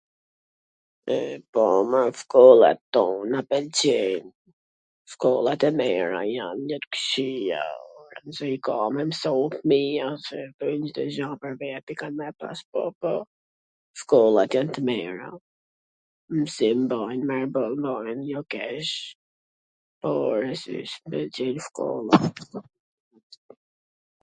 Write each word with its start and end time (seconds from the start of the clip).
e 1.15 1.17
po 1.55 1.63
ne 1.95 1.99
shkollat 2.19 2.79
tona 2.95 3.39
pwlqejm... 3.49 4.25
shkolla 5.15 5.53
tw 5.63 5.69
mira 5.81 6.21
jan, 6.35 6.59
jo 6.71 6.77
t 6.85 6.89
kqija, 6.95 7.59
ku 8.13 8.33
i 8.47 8.55
ka 8.69 8.77
me 8.95 9.03
msu 9.11 9.33
fmija 9.57 10.09
se 10.25 10.39
Cdo 10.63 11.03
gja 11.17 11.29
pwr 11.43 11.53
veti 11.61 11.93
ka 12.01 12.07
me 12.17 12.25
e 12.33 12.37
pas, 12.45 12.59
po, 12.73 12.81
po, 13.03 13.13
shkollat 14.03 14.51
jan 14.59 14.69
t 14.77 14.85
mira, 14.89 15.29
msim 16.39 16.79
bojn 16.95 17.21
mirboll, 17.33 17.75
marrin 17.87 18.21
jo 18.33 18.41
keq, 18.55 18.89
po 20.01 20.11
e 20.25 20.35
rwndsishme 20.41 21.19
t 21.33 21.35
jen 21.39 21.57
shkollat. 21.71 22.35